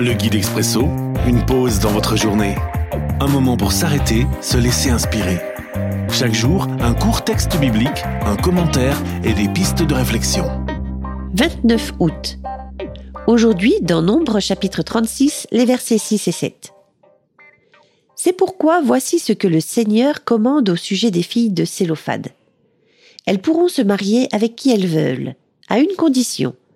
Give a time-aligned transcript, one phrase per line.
[0.00, 0.82] Le guide expresso,
[1.26, 2.54] une pause dans votre journée.
[3.18, 5.40] Un moment pour s'arrêter, se laisser inspirer.
[6.12, 10.44] Chaque jour, un court texte biblique, un commentaire et des pistes de réflexion.
[11.34, 12.38] 29 août.
[13.26, 16.72] Aujourd'hui, dans Nombre chapitre 36, les versets 6 et 7.
[18.14, 22.28] C'est pourquoi voici ce que le Seigneur commande au sujet des filles de Sélophade.
[23.26, 25.34] Elles pourront se marier avec qui elles veulent,
[25.68, 26.54] à une condition–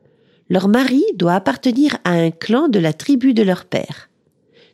[0.53, 4.11] leur mari doit appartenir à un clan de la tribu de leur père.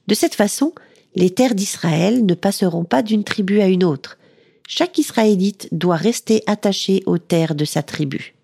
[0.08, 0.72] De cette façon,
[1.14, 4.18] les terres d'Israël ne passeront pas d'une tribu à une autre.
[4.66, 8.34] Chaque Israélite doit rester attaché aux terres de sa tribu.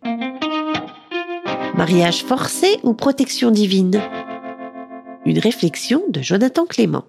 [1.76, 4.00] Mariage forcé ou protection divine?
[5.26, 7.04] Une réflexion de Jonathan Clément.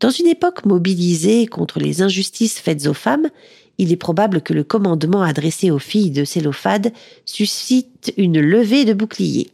[0.00, 3.30] Dans une époque mobilisée contre les injustices faites aux femmes,
[3.78, 6.92] il est probable que le commandement adressé aux filles de Sélophade
[7.24, 9.50] suscite une levée de boucliers.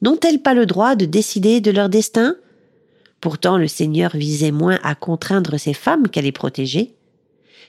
[0.00, 2.36] N'ont-elles pas le droit de décider de leur destin?
[3.20, 6.94] Pourtant, le Seigneur visait moins à contraindre ces femmes qu'à les protéger.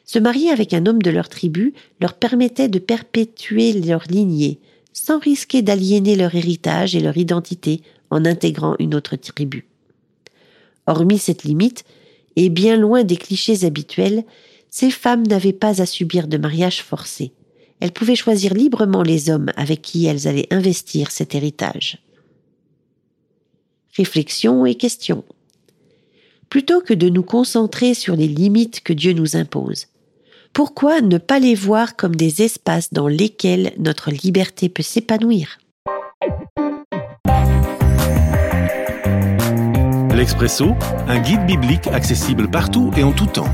[0.05, 4.59] Se marier avec un homme de leur tribu leur permettait de perpétuer leur lignée,
[4.93, 9.65] sans risquer d'aliéner leur héritage et leur identité en intégrant une autre tribu.
[10.85, 11.85] Hormis cette limite,
[12.35, 14.23] et bien loin des clichés habituels,
[14.75, 17.31] ces femmes n'avaient pas à subir de mariage forcé.
[17.79, 21.99] Elles pouvaient choisir librement les hommes avec qui elles allaient investir cet héritage.
[23.95, 25.25] Réflexion et question.
[26.49, 29.89] Plutôt que de nous concentrer sur les limites que Dieu nous impose,
[30.53, 35.59] pourquoi ne pas les voir comme des espaces dans lesquels notre liberté peut s'épanouir?
[40.15, 40.71] L'Expresso,
[41.07, 43.53] un guide biblique accessible partout et en tout temps